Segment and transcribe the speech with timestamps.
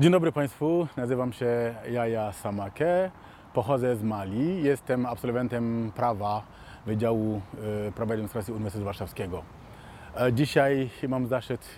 [0.00, 3.10] Dzień dobry Państwu, nazywam się Jaja Samake,
[3.52, 6.42] pochodzę z Mali, jestem absolwentem prawa
[6.86, 7.40] Wydziału
[7.88, 9.42] e, Prawa i Administracji Uniwersytetu Warszawskiego.
[10.16, 11.74] E, Dzisiaj mam zaszczyt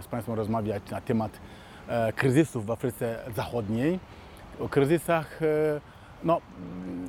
[0.00, 1.40] z Państwem rozmawiać na temat
[1.88, 3.98] e, kryzysów w Afryce Zachodniej,
[4.60, 5.46] o kryzysach e,
[6.24, 6.40] no,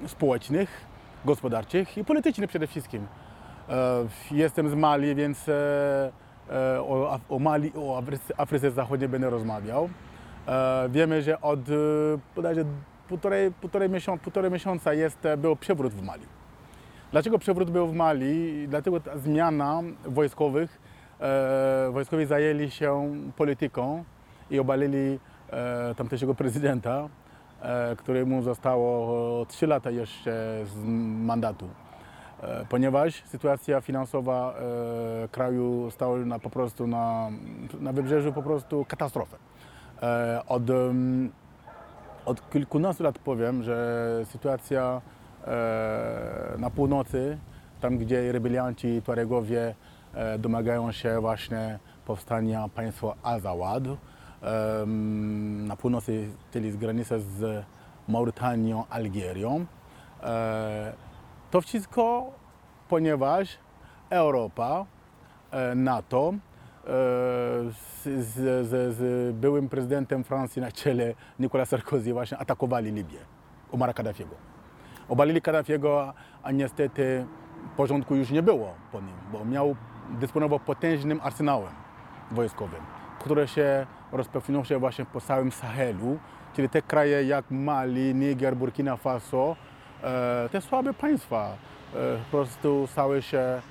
[0.02, 0.86] m, społecznych,
[1.26, 3.08] gospodarczych i politycznych przede wszystkim.
[4.32, 5.46] Jestem z Mali, więc
[6.80, 8.04] o, o Mali, o
[8.38, 9.90] Afryce Zachodniej będę rozmawiał.
[10.48, 11.74] E, Wiemy, że od e,
[12.36, 12.66] bodajże
[13.08, 16.26] półtorej, półtorej, miesiąc, półtorej miesiąca jest, e, był przewrót w Mali.
[17.12, 18.68] Dlaczego przewrót był w Mali?
[18.68, 20.82] Dlatego ta zmiana wojskowych,
[21.92, 24.04] wojskowi zajęli się polityką
[24.52, 25.20] i obalili
[25.98, 27.10] tamtejszego prezydenta,
[27.98, 30.32] któremu zostało 3 lata jeszcze
[30.66, 30.84] z
[31.26, 31.70] mandatu.
[32.70, 34.56] Ponieważ sytuacja finansowa
[35.32, 37.30] kraju stała na, po prostu na,
[37.80, 39.38] na wybrzeżu po prostu katastrofę.
[40.04, 40.64] E, od,
[42.26, 45.02] od kilkunastu lat powiem, że sytuacja
[45.48, 47.38] e, na północy,
[47.82, 49.76] tam gdzie rebelianci Tuaregowie
[50.14, 53.84] e, domagają się właśnie powstania państwa Azawad,
[55.68, 57.66] na północy, czyli z granicy z
[58.08, 59.66] Maurytanią, Algierią.
[61.52, 62.32] To wszystko,
[62.90, 63.58] ponieważ
[64.10, 64.86] Europa,
[65.76, 66.34] NATO
[66.84, 73.20] z, z, z, byłym prezydentem Francji na czele Nicolas Sarkozy właśnie atakowali Libię,
[73.72, 74.36] Omara Kaddafiego.
[75.10, 77.26] Obalili Kaddafiego, a niestety
[77.78, 79.76] porządku już nie było po nim, bo miał,
[80.10, 81.74] dysponował potężnym arsenałem
[82.32, 82.82] wojskowym,
[83.20, 86.20] które się rozpowszechniło się właśnie po całym Sahelu,
[86.56, 89.56] czyli te kraje jak Mali, Niger, Burkina Faso,
[90.04, 93.62] e, te słabe państwa e, po prostu stały się e,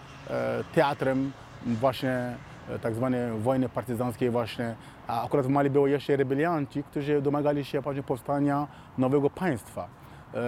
[0.74, 1.32] teatrem
[1.66, 2.36] właśnie
[2.82, 4.74] tak zwanej wojny partyzanckiej właśnie,
[5.08, 8.66] a akurat w Mali było jeszcze rebelianci, którzy domagali się właśnie powstania
[8.98, 9.88] nowego państwa.
[10.34, 10.38] E,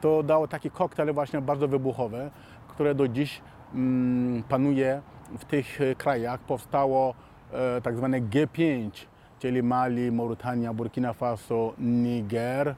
[0.00, 2.30] To dało taki koktajl właśnie bardzo wybuchowy,
[2.68, 3.40] które do dziś
[3.74, 5.00] mm, panuje
[5.38, 6.40] w tych e, krajach.
[6.40, 7.14] Powstało
[7.52, 8.90] e, tak zwane G5,
[9.38, 12.74] czyli Mali, Maurytania, Burkina Faso, Niger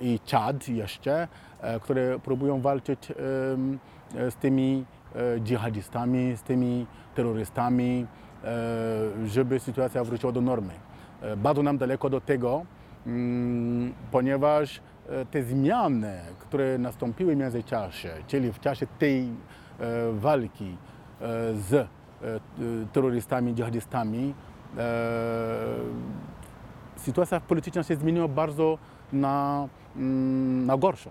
[0.00, 1.28] i Czad jeszcze,
[1.60, 3.14] e, które próbują walczyć e,
[4.30, 4.97] z tymi e,
[5.40, 8.06] dżihadistami, z tymi terrorystami,
[8.44, 10.72] e, żeby sytuacja wróciła do normy.
[11.22, 12.62] E, Bardzo nam daleko do tego,
[13.06, 19.32] mm, ponieważ e, te zmiany, które nastąpiły w międzyczasie, czyli w czasie tej e,
[20.12, 20.76] walki
[21.20, 21.86] e, z e,
[22.92, 24.34] terrorystami, dżihadystami,
[24.78, 24.84] e,
[26.96, 28.78] sytuacja polityczna się zmieniła bardzo
[29.12, 31.10] na, mm, na gorszą.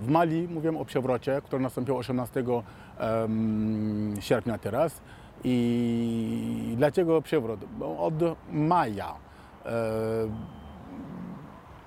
[0.00, 2.44] W Mali mówię o przewrocie, który nastąpił 18
[2.98, 5.00] em, sierpnia teraz.
[5.44, 7.64] I dlaczego przewrót?
[7.78, 8.14] Bo od
[8.52, 9.14] maja
[9.66, 9.70] e,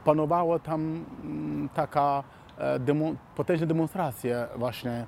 [0.06, 2.24] panowała tam mm, taka
[2.58, 5.06] e, demo, potężna demonstracja, właśnie e,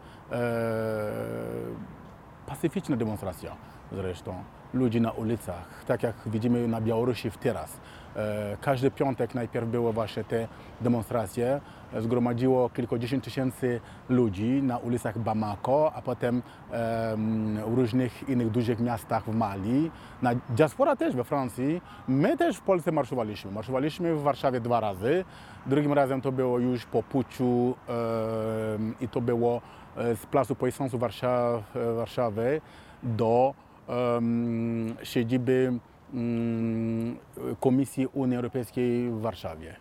[2.48, 3.56] pacyficzna demonstracja
[3.92, 4.44] zresztą,
[4.74, 7.78] ludzi na ulicach, tak jak widzimy na Białorusi teraz.
[8.16, 10.48] E, Każdy piątek najpierw było właśnie te
[10.82, 11.62] demonstracje,
[11.96, 18.80] E, zgromadziło kilkadziesiąt tysięcy ludzi na ulicach Bamako, a potem em, w różnych innych dużych
[18.80, 21.82] miastach w Mali, na diaspora też we Francji.
[22.08, 23.52] My też w Polsce marszowaliśmy.
[23.52, 25.26] Marszowaliśmy w Warszawie dwa razy.
[25.66, 27.76] Drugim razem to było już po puczu
[29.02, 29.62] i to było
[29.98, 31.64] e, z placu Poissansu Warszaw,
[31.96, 32.62] Warszawy
[33.04, 33.54] do
[35.04, 35.74] siedziby
[37.60, 39.76] Komisji Unii Europejskiej w Warszawie.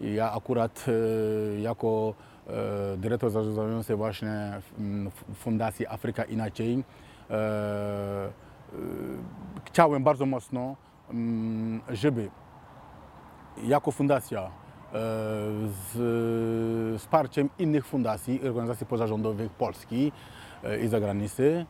[0.00, 2.14] Ja akurat e, jako
[2.46, 6.84] e, dyrektor zarządzający właśnie mm, Fundacji Afryka Inaczej
[7.30, 8.30] e,
[9.64, 10.76] chciałem bardzo mocno,
[11.10, 12.30] mm, żeby
[13.64, 14.50] jako fundacja
[15.92, 20.12] z wsparciem innych fundacji i organizacji pozarządowych Polski
[20.84, 21.66] i zagranicy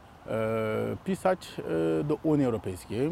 [1.05, 1.61] pisać
[2.05, 3.11] do Unii Europejskiej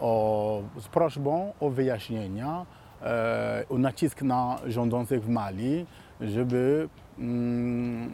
[0.00, 2.66] o, z prośbą o wyjaśnienia,
[3.02, 5.86] e, o nacisk na rządzących w Mali,
[6.20, 6.88] żeby
[7.18, 8.10] mm,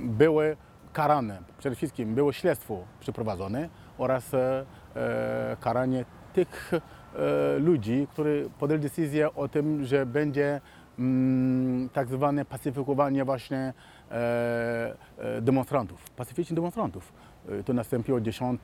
[0.00, 0.56] były
[0.92, 3.68] karane, przede wszystkim było śledztwo przeprowadzone
[3.98, 4.64] oraz e,
[4.96, 10.60] e, karanie tych e, ludzi, którzy podjęli decyzję o tym, że będzie
[10.98, 13.72] mm, tak zwane pacyfikowanie właśnie
[14.10, 17.12] e, e, demonstrantów, pacyficznych demonstrantów.
[17.48, 18.60] E, To nastąpiło 10,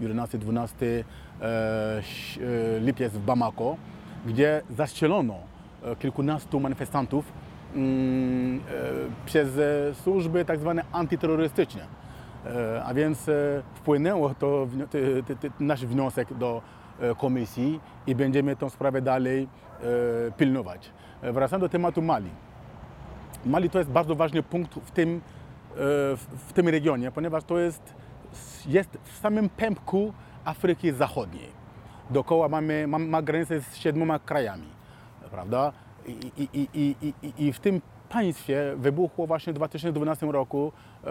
[0.00, 0.86] 11, 12
[1.40, 3.76] e, ś- e, lipiec w Bamako,
[4.26, 5.34] gdzie zastrzelono
[5.82, 7.32] e, kilkunastu manifestantów
[7.74, 8.62] mm, e,
[9.26, 9.48] przez
[10.02, 11.86] służby tak zwane antyterrorystyczne.
[12.46, 13.30] E, A więc
[13.74, 14.66] wpłynęło to
[15.60, 16.62] nasz wniosek do
[17.18, 19.48] komisji i będziemy tą sprawę dalej
[20.36, 20.90] pilnować.
[21.22, 22.30] Wracając do tematu Mali.
[23.46, 25.20] Mali to jest bardzo ważny punkt w tym,
[26.48, 27.94] w tym regionie, ponieważ to jest,
[28.66, 30.12] jest w samym pępku
[30.44, 31.48] Afryki Zachodniej.
[32.10, 34.68] Dookoła mamy, ma, ma granicę z siedmioma krajami,
[35.30, 35.72] prawda?
[36.06, 40.72] I, i, i, i, i, w tym państwie wybuchło właśnie w 2012 roku
[41.04, 41.06] e,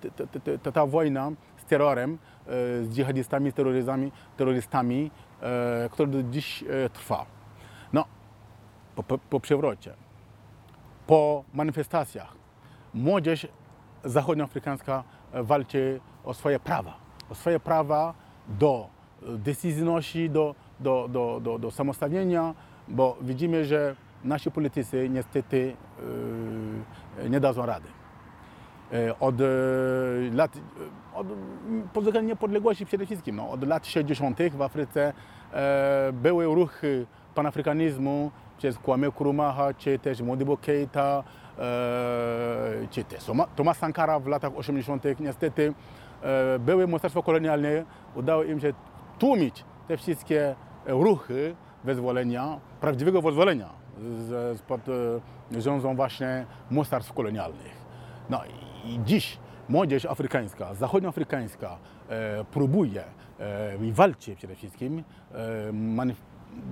[0.00, 2.46] t- t- t- t- ta wojna z terrorem, e,
[2.84, 5.10] z dżihadystami, terrorystami, terrorystami
[5.42, 7.26] e, która do dziś e, trwa.
[7.92, 8.04] No,
[8.96, 9.94] po, po, po przewrocie,
[11.06, 12.34] po manifestacjach
[12.94, 13.48] młodzież
[14.04, 15.04] zachodnioafrykańska
[15.42, 16.94] walczy o swoje prawa,
[17.30, 18.14] o swoje prawa
[18.48, 18.88] do
[19.22, 22.54] decyzyjności, do, do, do, do, do samostawienia,
[22.88, 25.76] bo widzimy, że nasi politycy niestety
[27.22, 27.88] yy, nie dadzą rady.
[28.92, 29.44] E, Od e,
[30.32, 31.26] lat, e, od
[31.92, 34.38] pozyskania niepodległości przede wszystkim, no, od lat 60.
[34.56, 35.12] w Afryce
[35.52, 41.24] e, były ruchy panafrykanizmu przez Kwame Nkrumah, czy też Modibo Keita,
[41.58, 41.62] e,
[43.26, 45.04] Toma- Thomas Sankara w latach 80.
[45.20, 45.74] Niestety
[46.22, 47.84] e, były mocarstwa kolonialne,
[48.14, 48.72] udało im się
[49.18, 50.54] tłumić te wszystkie
[50.86, 51.54] ruchy
[51.84, 53.68] wyzwolenia, prawdziwego wyzwolenia
[54.18, 54.80] z, spod
[55.52, 57.84] e, rządzą właśnie mocarstw kolonialnych.
[58.30, 58.40] No
[58.84, 61.76] i dziś młodzież afrykańska, zachodnioafrykańska
[62.50, 63.04] próbuje
[63.82, 65.02] i walczy przede wszystkim
[65.34, 65.72] e,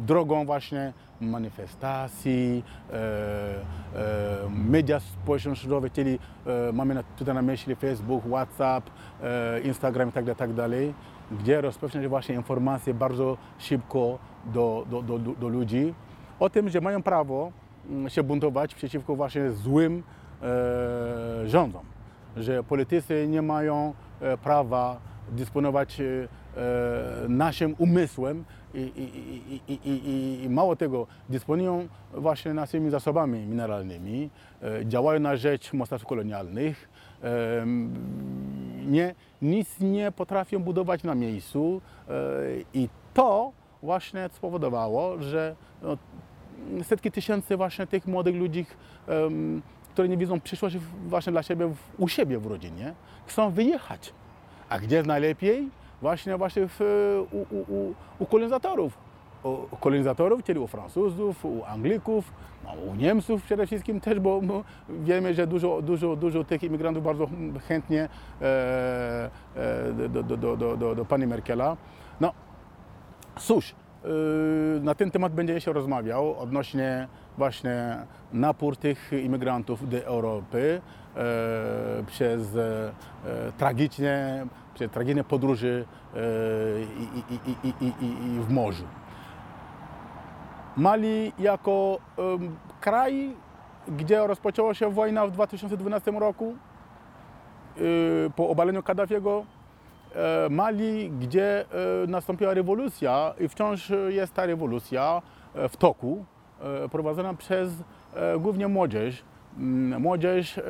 [0.07, 8.91] drogą właśnie manifestacji, e, e, media społecznościowe, czyli e, mamy tutaj na myśli Facebook, WhatsApp,
[9.23, 10.95] e, Instagram i tak dalej,
[11.31, 15.95] tak gdzie się właśnie informacje bardzo szybko do, do, do, do ludzi
[16.43, 17.53] o tym, że mają prawo
[17.91, 20.03] mm, się buntować przeciwko właśnie złym
[20.43, 21.83] e, rządom,
[22.37, 28.79] że politycy nie mają e, prawa dysponować e, e, naszym umysłem i,
[29.69, 34.31] i, i, i, mało tego, dysponują właśnie naszymi zasobami mineralnymi,
[34.63, 36.89] e, działają na rzecz mocarstw kolonialnych,
[38.87, 41.81] nie, nic nie potrafią budować na miejscu
[42.75, 43.53] i to
[43.83, 45.97] właśnie spowodowało, że no,
[46.83, 48.67] setki tysięcy właśnie tych młodych ludzi,
[49.93, 52.95] które nie widzą przyszłości właśnie dla siebie u siebie w rodzinie,
[53.27, 54.13] chcą wyjechać.
[54.73, 55.69] A gdzie najlepiej?
[56.03, 56.81] Właśnie, właśnie w,
[57.33, 58.99] u, u, u, u kolonizatorów.
[59.43, 62.33] U kolonizatorów, czyli u Francuzów, u Anglików,
[62.65, 64.41] no, u Niemców przede wszystkim też, bo
[64.89, 67.27] wiemy, że dużo, dużo, dużo tych imigrantów bardzo
[67.69, 68.09] chętnie
[68.41, 71.77] e, e, do, do, do, do, do, pani Merkela.
[72.21, 72.33] No,
[73.39, 73.75] Cóż,
[74.05, 77.09] yy, na ten temat będzie się rozmawiał odnośnie
[77.39, 80.81] właśnie napór tych imigrantów do Europy
[81.17, 82.93] e, przez e,
[83.25, 83.53] e,
[84.93, 85.85] tragiczne, podróże e,
[86.99, 88.85] i, i, i, i, w morzu.
[90.77, 91.99] Mali jako
[92.81, 93.37] kraj,
[93.89, 96.55] gdzie rozpoczęła się wojna w 2012 roku,
[97.77, 99.45] y, po obaleniu Kaddafiego,
[100.15, 105.23] e, Mali, gdzie e, nastąpiła rewolucja i wciąż jest ta rewolucja
[105.69, 106.25] w toku,
[106.91, 107.73] prowadzona przez
[108.39, 109.25] głównie młodzież,
[109.99, 110.63] młodzież e,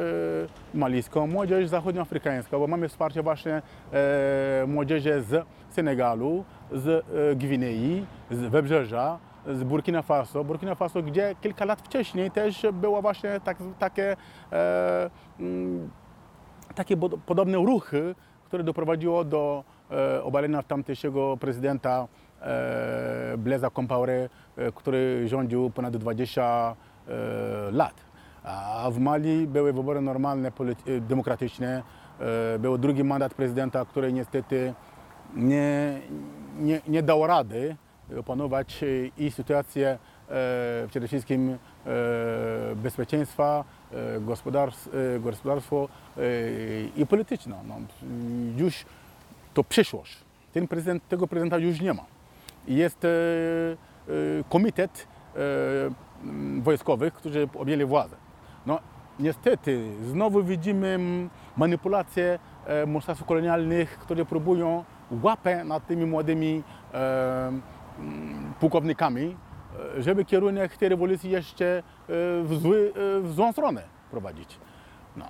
[0.74, 3.62] malijską, młodzież zachodnioafrykańską, bo mamy wsparcie właśnie
[3.92, 10.44] e, młodzieży z Senegalu, z e, Gwinei, z Wybrzeża, z Burkina Faso.
[10.44, 14.16] Burkina Faso, gdzie kilka lat wcześniej też było właśnie tak, takie
[15.38, 15.90] mm,
[16.74, 16.96] takie
[17.26, 19.64] podobne ruchy, które doprowadziło do
[20.22, 22.08] obalenia tamtejszego prezydenta
[22.40, 24.28] e, Blaisa Compaoré,
[24.74, 26.76] który rządził ponad 20
[27.08, 27.14] e,
[27.72, 28.11] lat.
[28.44, 31.82] A w Mali były wybory normalne, e, demokratyczne.
[32.54, 34.74] E, był drugi mandat prezydenta, który niestety
[35.36, 36.00] nie,
[36.60, 37.76] nie, nie dał rady
[38.18, 38.86] opanować e,
[39.24, 39.98] i sytuację
[40.88, 41.58] przede wszystkim
[42.76, 43.64] bezpieczeństwa,
[44.20, 44.88] gospodarstw,
[45.20, 45.88] gospodarstwo
[46.96, 47.56] i polityczne.
[47.68, 47.74] No,
[48.56, 48.84] już
[49.54, 50.16] to przyszłość.
[50.52, 52.04] Ten prezydent, tego prezydenta już nie ma.
[52.68, 53.06] Jest
[54.48, 55.06] komitet
[56.62, 58.21] wojskowych, którzy objęli władzę.
[58.66, 58.78] No,
[59.18, 60.98] niestety znowu widzimy
[61.56, 64.84] manipulacje e, mocarstw kolonialnych, które próbują
[65.22, 66.62] łapę nad tymi młodymi
[66.94, 67.52] e,
[68.60, 69.36] pułkownikami,
[69.96, 71.82] e, żeby kierunek tej rewolucji jeszcze e,
[72.42, 72.92] w, zły,
[73.22, 74.58] w złą stronę prowadzić.
[75.16, 75.24] No.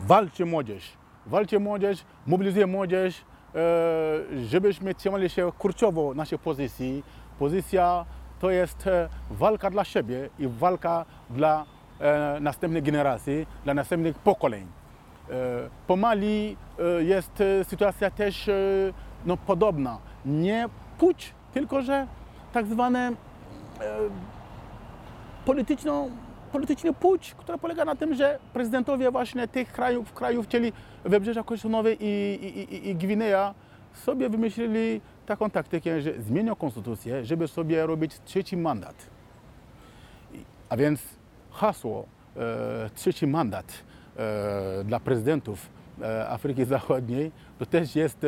[0.00, 0.92] Walczy młodzież,
[1.26, 3.24] walczy młodzież, mobilizuje młodzież,
[4.42, 7.04] żebyśmy trzymali się kurczowo naszej pozycji.
[7.38, 8.04] Pozycja
[8.40, 8.88] to jest
[9.30, 11.64] walka dla siebie i walka dla
[12.00, 14.66] e, następnych generacji, dla następnych pokoleń.
[15.86, 16.56] Po Mali
[16.98, 18.50] jest sytuacja też
[19.26, 19.98] no, podobna.
[20.26, 22.06] Nie płeć, tylko że
[22.52, 23.12] tak zwane
[25.44, 26.10] polityczną
[26.52, 30.72] polityczny płeć, która polega na tym, że prezydentowie właśnie tych krajów, krajów czyli
[31.04, 32.04] Wybrzeża Kościołowe i,
[32.44, 33.54] i, i, i Gwinea
[33.94, 39.06] sobie wymyślili taką taktykę, że zmienią konstytucję, żeby sobie robić trzeci mandat.
[40.68, 41.17] A więc
[41.58, 43.72] hasło e, trzeci mandat
[44.16, 45.70] e, dla prezydentów
[46.02, 48.18] e, Afryki Zachodniej to też jest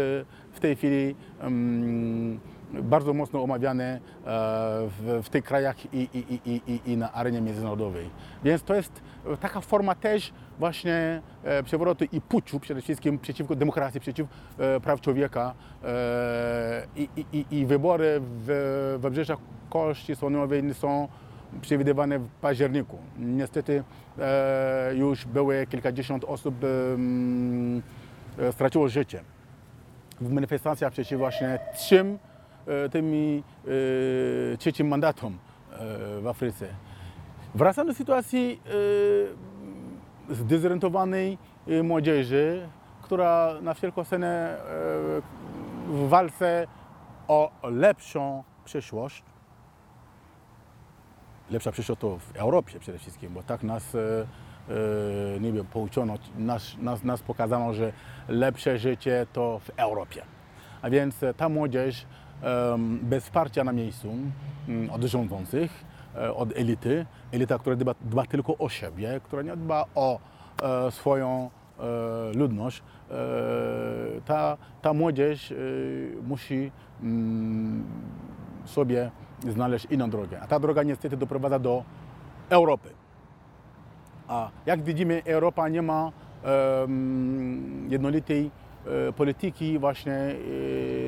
[0.52, 2.40] w tej chwili mm,
[2.72, 8.10] bardzo mocno omawiane w, w tych krajach i, i, i, i, na arenie międzynarodowej.
[8.44, 9.02] Więc to jest
[9.40, 11.22] taka forma też właśnie
[11.64, 14.28] przewrotu i puczu przede wszystkim przeciwko demokracji, przeciw
[14.82, 15.54] praw człowieka
[16.96, 19.38] i, i, i wybory w wybrzeżach
[19.70, 21.08] Kości Słonowej są
[21.61, 22.99] przewidywane w październiku.
[23.19, 23.85] Niestety
[24.92, 26.54] już były kilkadziesiąt osób
[28.52, 29.21] straciło życie
[30.21, 32.19] w manifestacjach przeciw właśnie trzem
[32.66, 33.42] E, tymi
[34.54, 35.38] e, trzecim mandatom
[35.73, 36.66] e, w Afryce.
[37.54, 38.61] Wracam do sytuacji
[40.30, 41.38] zdezorientowanej
[41.83, 42.69] młodzieży,
[43.02, 44.57] która na wszelką cenę
[45.87, 46.66] w walce
[47.28, 49.23] o lepszą przyszłość,
[51.50, 53.97] lepsza przyszłość to w Europie przede wszystkim, bo tak nas
[55.40, 57.92] nie wiem, pouczono, nas, nas, nas pokazano, że
[58.28, 60.23] lepsze życie to w Europie.
[60.83, 62.07] A więc ta młodzież
[63.02, 64.09] bez wsparcia na miejscu
[64.69, 65.85] mm, od rządzących,
[66.16, 70.19] e, od elity, elita, która dba, dba tylko o siebie, która nie dba o
[70.62, 72.83] e, swoją e, ludność,
[74.25, 75.54] ta, ta młodzież
[76.23, 77.85] musi mm,
[78.64, 79.11] sobie
[79.49, 80.40] znaleźć inną drogę.
[80.40, 81.85] A ta droga niestety doprowadza do
[82.50, 82.88] Europy.
[84.28, 86.12] A jak widzimy, Europa nie ma
[87.88, 88.50] jednolitej
[88.87, 90.12] E, polityki właśnie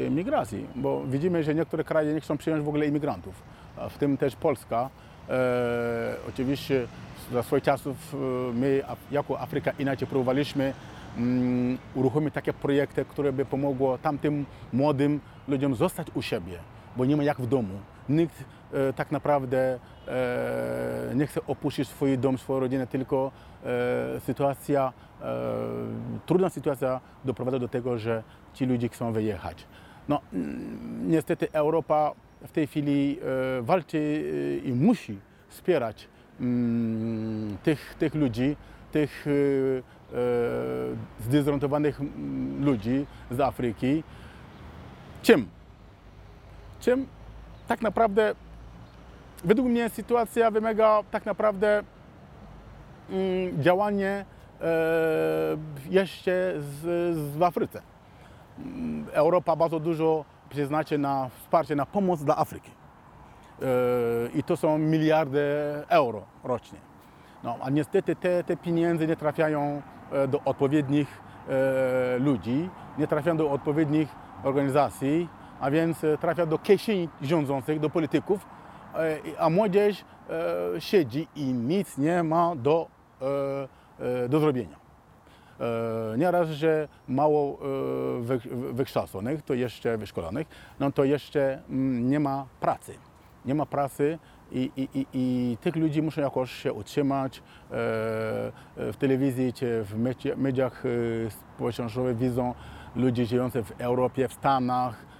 [0.07, 3.43] e, migracji, bo widzimy, że niektóre kraje nie chcą przyjąć w ogóle imigrantów,
[3.91, 4.91] w tym też Polska.
[5.29, 6.87] E, oczywiście
[7.33, 8.17] za swoich czasów
[8.55, 10.75] my jako Afryka inaczej próbowaliśmy
[11.17, 16.59] um, uruchomić takie projekty, które by pomogło tamtym młodym ludziom zostać u siebie,
[16.97, 17.75] bo nie ma jak w domu.
[18.13, 19.79] Nikt e, tak naprawdę
[20.09, 23.33] e, nie chce opuścić swój dom, swoją rodzinę, tylko
[23.65, 24.93] e, sytuacja,
[26.27, 28.23] trudna sytuacja doprowadza do tego, że
[28.55, 29.67] ci ludzie chcą wyjechać.
[30.09, 30.21] No,
[31.07, 32.13] niestety Europa
[32.47, 33.19] w tej chwili
[33.61, 34.25] walczy
[34.65, 36.09] i musi wspierać
[36.41, 38.57] mm, tych, tych ludzi,
[38.93, 39.27] tych
[41.21, 42.01] zdezorientowanych
[42.61, 44.03] ludzi z Afryki.
[45.23, 45.49] Czym?
[46.81, 47.07] Czym?
[47.73, 48.35] Tak naprawdę
[49.45, 51.83] według mnie sytuacja wymaga tak naprawdę
[53.11, 54.25] mm, działanie
[54.61, 54.65] e,
[55.91, 56.81] jeszcze z,
[57.17, 57.83] z, w Afryce.
[58.59, 62.71] Mm, Europa bardzo dużo przeznaczy na wsparcie, na pomoc dla Afryki.
[62.71, 63.67] E,
[64.35, 65.41] I to są miliardy
[65.89, 66.79] euro rocznie.
[67.45, 73.37] No, a niestety te, te pieniądze nie trafiają e, do odpowiednich e, ludzi, nie trafiają
[73.37, 74.09] do odpowiednich
[74.45, 75.29] organizacji,
[75.63, 78.47] a więc e, trafia do kieszeni rządzących, do polityków,
[78.95, 80.05] e, a młodzież
[80.75, 82.89] e, siedzi i nic nie ma do,
[84.29, 84.83] do zrobienia.
[86.19, 87.59] Nieraz, że mało
[88.73, 90.47] wykształconych, to jeszcze wyszkolonych,
[90.81, 92.95] no to jeszcze mm, nie ma pracy.
[93.45, 94.19] Nie ma pracy
[94.53, 97.43] i, i, i, i tych ludzi muszą jakoś się utrzymać.
[98.77, 99.99] W telewizji czy w
[100.37, 100.85] mediach
[101.55, 102.55] społecznościowych widzą
[102.97, 105.12] ludzi żyjących w Europie, w Stanach,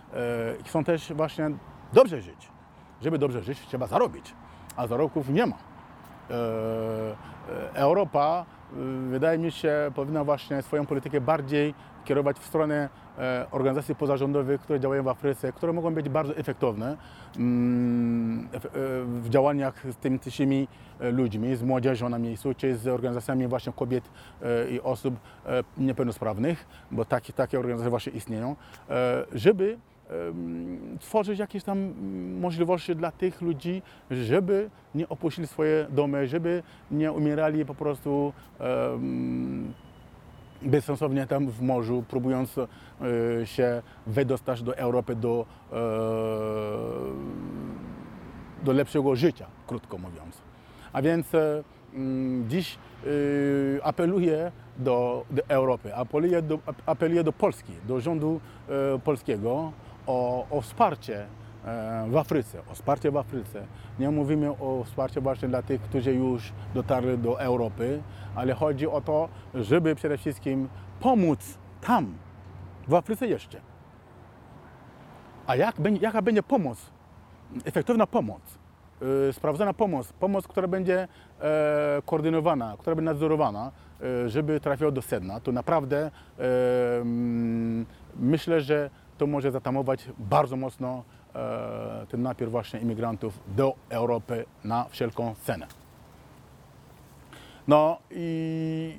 [0.65, 1.51] chcą też właśnie
[1.93, 2.49] dobrze żyć.
[3.03, 4.35] Żeby dobrze żyć, trzeba zarobić,
[4.77, 5.57] a zarobków nie ma.
[5.57, 8.47] E, e, Europa,
[9.09, 12.89] wydaje mi się, powinna właśnie swoją politykę bardziej kierować w stronę
[13.51, 16.97] organizacji pozarządowych, które działają w Afryce, które mogą być bardzo efektowne
[17.37, 18.49] mm,
[19.23, 20.69] w działaniach z tymi
[21.01, 24.11] ludźmi, z młodzieżą na miejscu, czy z organizacjami właśnie kobiet
[24.71, 25.15] i osób
[25.79, 28.57] niepełnosprawnych, bo takie, takie organizacje właśnie istnieją,
[29.33, 29.79] żeby
[31.01, 31.95] tworzyć jakieś tam
[32.41, 38.33] możliwości dla tych ludzi, żeby nie opuścili swoje domy, żeby nie umierali po prostu
[40.65, 42.67] bezsensownie tam w morzu, próbując e,
[43.47, 45.77] się wydostać do Europy, do, e,
[48.65, 50.43] do lepszego życia, krótko mówiąc.
[50.93, 51.63] A więc e,
[52.49, 52.79] dziś
[53.83, 58.41] apeluję do, do Europy, apeluję do, apeluję do Polski, do rządu
[59.05, 59.73] polskiego,
[60.07, 61.27] o, o wsparcie
[61.65, 63.67] e, w Afryce, o wsparcie w Afryce.
[63.99, 68.03] Nie mówimy o wsparciu właśnie dla tych, którzy już dotarli do Europy,
[68.35, 70.69] ale chodzi o to, żeby przede wszystkim
[71.01, 72.15] pomóc tam,
[72.89, 73.61] w Afryce jeszcze.
[75.47, 76.91] A jak, jaka będzie pomoc?
[77.65, 78.41] Efektywna pomoc,
[79.01, 81.09] yy, sprawdzona pomoc, pomoc, która będzie
[81.41, 83.73] e, koordynowana, która będzie nadzorowana,
[84.25, 86.11] e, żeby trafiła do sedna, to naprawdę
[88.17, 91.05] myślę, że to może zatamować bardzo mocno
[91.35, 95.67] e, ten napier właśnie imigrantów do Europy na wszelką cenę.
[97.69, 98.99] No i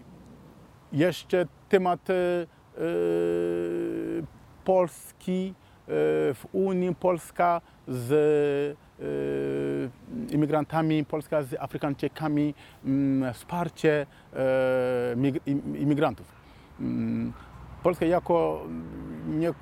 [0.91, 2.45] jeszcze temat e, e,
[4.65, 5.53] Polski
[6.33, 8.77] w Unii, Polska z
[10.29, 12.53] imigrantami, Polska z Afrykańczykami,
[12.85, 14.05] mm, wsparcie
[15.15, 16.27] mig- im- imigrantów.
[16.79, 17.33] Mm,
[17.83, 18.61] Polska jako
[19.27, 19.53] nie,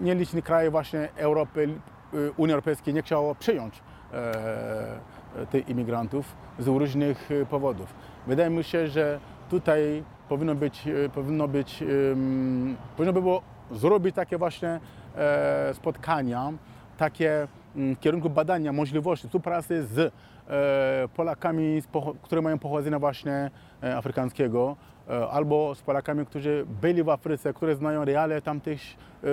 [0.00, 1.68] nieliczny kraj właśnie Europy,
[2.14, 3.82] e, Unii Europejskiej nie chciało przyjąć
[4.12, 7.94] e, tych imigrantów z różnych e, powodów.
[8.26, 9.20] Wydaje mi się, że
[9.50, 11.84] tutaj powinno być, e, powinno być,
[12.96, 14.80] powinno by było zrobić takie właśnie
[15.16, 16.52] e, spotkania,
[16.98, 20.10] takie mm, w kierunku badania możliwości współpracy z e,
[21.16, 23.50] Polakami, z pocho- które mają pochodzenia właśnie
[23.82, 24.76] e, afrykańskiego,
[25.08, 28.80] e, albo z Polakami, którzy byli w Afryce, które znają realia tamtych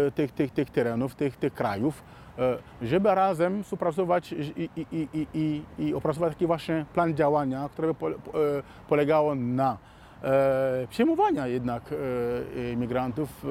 [0.08, 2.03] e, tych, tych, tych terenów, tych, tych krajów,
[2.39, 7.88] e, żeby razem współpracować i, i, i, i, i, opracować taki właśnie plan działania, który
[7.88, 9.77] by pole- po- e, polegało na
[10.24, 13.48] e, przyjmowania jednak e, imigrantów e,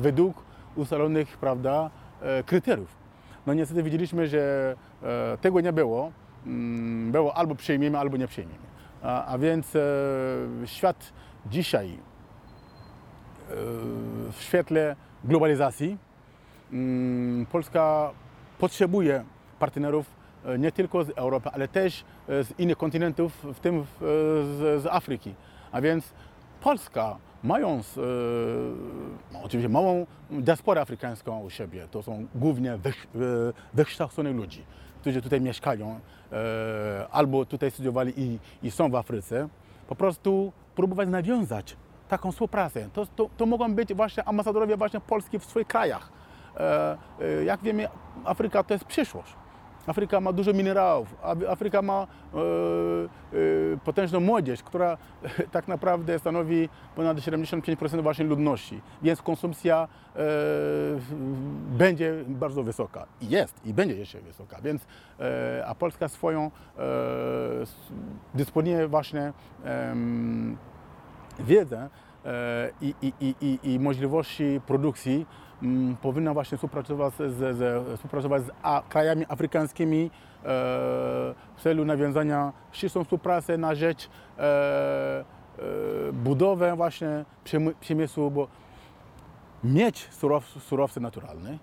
[0.00, 0.44] według
[0.76, 1.90] ustalonych prawda,
[2.22, 2.96] e, kryteriów.
[3.46, 6.12] No niestety widzieliśmy, że e, tego nie było.
[6.46, 8.64] Mm, Było albo przyjmiemy, albo nie przyjmiemy.
[9.02, 9.80] A, a więc e,
[10.64, 11.12] świat
[11.46, 11.98] dzisiaj e,
[14.32, 15.98] w świetle globalizacji
[16.72, 18.10] mm, Polska
[18.58, 19.24] potrzebuje
[19.58, 20.06] partnerów
[20.44, 25.34] e, nie tylko z Europy, ale też z innych kontynentów, w tym z, z Afryki.
[25.72, 26.12] A więc
[26.60, 28.00] Polska, mając e,
[29.32, 33.06] no, oczywiście małą diasporę afrykańską u siebie, to są głównie wych,
[33.74, 34.62] wykształceni ludzie,
[35.02, 36.00] którzy tutaj mieszkają
[36.32, 39.48] e, albo tutaj studiowali i, i są w Afryce,
[39.88, 41.76] po prostu próbować nawiązać
[42.08, 42.88] taką współpracę.
[42.92, 46.12] To, to, to mogą być właśnie ambasadorowie właśnie Polski w swoich krajach.
[46.56, 46.96] E,
[47.40, 47.88] e, Jak wiemy,
[48.24, 49.32] Afryka to jest przyszłość.
[49.86, 52.06] Afryka ma dużo minerałów, Af- Afryka ma
[53.84, 54.98] potężną młodzież, która
[55.52, 60.18] tak naprawdę stanowi ponad 75% właśnie ludności, więc konsumpcja e,
[61.78, 63.06] będzie bardzo wysoka.
[63.20, 64.86] I Jest i będzie jeszcze wysoka, więc
[65.20, 66.50] e, a Polska swoją e,
[68.34, 69.32] dysponuje właśnie
[71.40, 71.88] wiedzę
[72.80, 75.26] i, i, i, i, możliwości produkcji
[76.02, 80.10] powinna właśnie współpracować z, z, współpracować z a, krajami afrykańskimi
[80.44, 88.48] w celu nawiązania ścisłą współpracy na rzecz e, e, budowy właśnie przemy- przemysłu, bo
[89.64, 91.58] mieć surow, surowce naturalne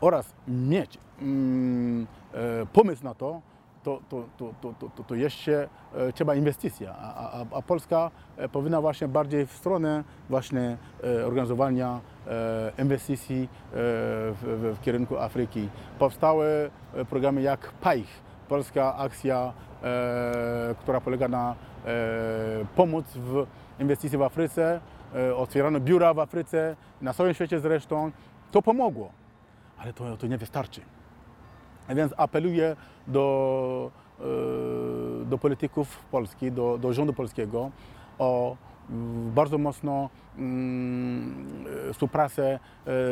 [0.00, 3.40] oraz mieć mm, e, pomysł na to,
[3.82, 5.68] to, to, to, to, to, to, jeszcze
[6.14, 12.00] trzeba inwestycja, a, a, a Polska e, powinna właśnie bardziej w stronę właśnie e, organizowania
[12.26, 15.68] e, inwestycji w, w, kierunku Afryki.
[15.98, 16.70] Powstały
[17.10, 18.08] programy jak PAIH,
[18.48, 19.52] Polska Akcja,
[20.80, 21.54] która polega na
[22.76, 23.46] pomoc w
[23.78, 24.80] inwestycji w Afryce,
[25.36, 28.10] otwierano biura w Afryce, na całym świecie zresztą.
[28.50, 29.12] To pomogło,
[29.78, 30.80] ale to, to nie wystarczy.
[31.94, 32.76] Więc apeluję
[33.06, 37.70] do, e, do polityków Polski, do, do rządu polskiego
[38.18, 38.56] o
[38.90, 42.58] mm, bardzo mocno mm, e, współpracę e,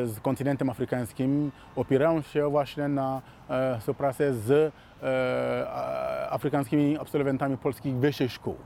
[0.06, 4.72] z kontynentem afrykańskim, opierając się właśnie na e, współpracę z
[6.30, 8.56] afrykańskimi absolwentami polskich wyższych szkół.